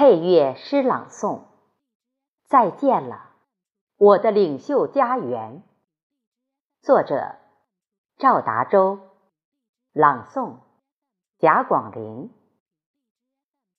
[0.00, 1.40] 配乐诗朗诵：
[2.46, 3.30] 再见了，
[3.96, 5.64] 我的领袖家园。
[6.80, 7.34] 作者：
[8.16, 9.00] 赵达洲，
[9.92, 10.58] 朗诵：
[11.40, 12.30] 贾广林。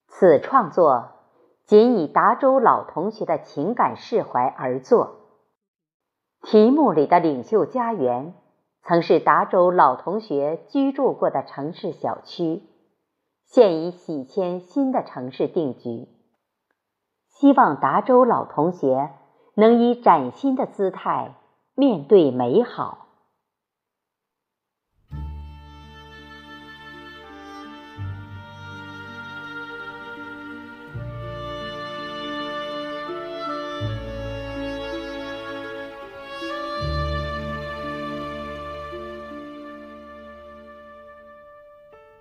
[0.09, 1.11] 此创作
[1.63, 5.21] 仅以达州老同学的情感释怀而作。
[6.41, 8.33] 题目里的领袖家园，
[8.83, 12.68] 曾是达州老同学居住过的城市小区。
[13.51, 16.07] 现已喜迁新的城市定居，
[17.29, 19.09] 希望达州老同学
[19.55, 21.33] 能以崭新的姿态
[21.73, 23.08] 面对美好。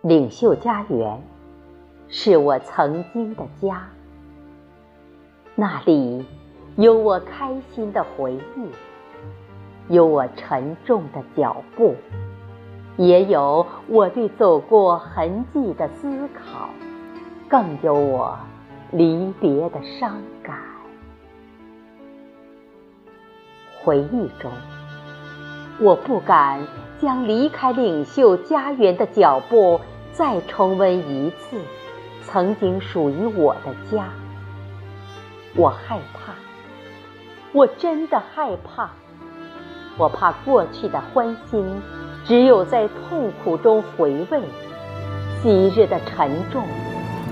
[0.03, 1.21] 领袖家园
[2.09, 3.89] 是我曾经的家，
[5.57, 6.25] 那里
[6.77, 11.97] 有我开心的回忆，有我沉重的脚步，
[12.97, 16.71] 也有我对走过痕迹的思考，
[17.49, 18.39] 更有我
[18.93, 20.57] 离别的伤感。
[23.83, 24.53] 回忆中，
[25.81, 26.67] 我不敢。
[27.01, 29.81] 将离开领袖家园的脚步，
[30.13, 31.57] 再重温一次
[32.25, 34.09] 曾经属于我的家。
[35.55, 36.33] 我害怕，
[37.53, 38.91] 我真的害怕。
[39.97, 41.65] 我怕过去的欢欣，
[42.25, 44.41] 只有在痛苦中回味；
[45.41, 46.65] 昔日的沉重，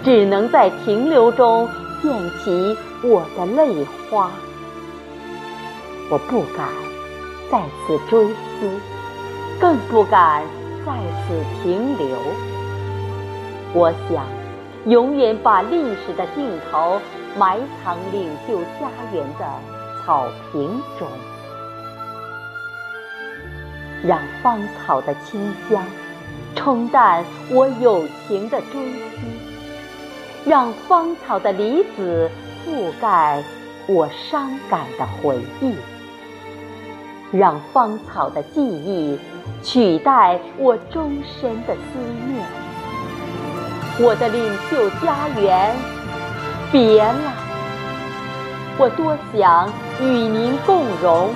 [0.04, 1.68] 只能在停留中
[2.00, 4.30] 溅起我的泪花。
[6.08, 6.68] 我不敢
[7.50, 8.80] 再次追思。
[9.58, 10.42] 更不敢
[10.84, 10.92] 在
[11.26, 12.18] 此停留。
[13.72, 14.26] 我想，
[14.84, 17.00] 永远把历史的镜头
[17.38, 19.46] 埋藏领袖家园的
[20.04, 21.08] 草坪中，
[24.04, 25.82] 让芳草的清香
[26.54, 29.20] 冲淡我友情的追思，
[30.44, 32.30] 让芳草的离子
[32.66, 33.42] 覆盖
[33.86, 35.74] 我伤感的回忆。
[37.32, 39.18] 让芳草的记忆
[39.62, 42.46] 取代我终身的思念。
[43.98, 45.74] 我的领袖家园，
[46.70, 47.32] 别了！
[48.78, 51.30] 我多想与您共荣，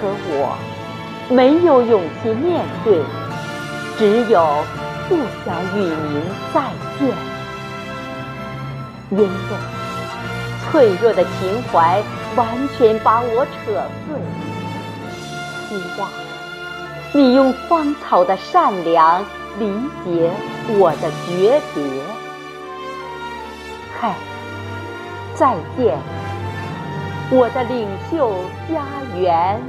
[0.00, 0.56] 可我
[1.28, 3.02] 没有勇气面对，
[3.98, 4.64] 只有
[5.08, 6.22] 不想与您
[6.54, 6.62] 再
[6.98, 7.14] 见。
[9.10, 9.28] 因为
[10.64, 12.02] 脆弱的情怀
[12.34, 13.72] 完全把我扯
[14.06, 14.47] 碎。
[15.68, 16.08] 希望
[17.12, 19.22] 你用芳草的善良
[19.58, 19.70] 理
[20.04, 20.30] 解
[20.78, 21.82] 我的诀别。
[24.00, 24.14] 嗨，
[25.34, 25.98] 再见，
[27.30, 28.32] 我的领袖
[28.68, 28.84] 家
[29.18, 29.60] 园。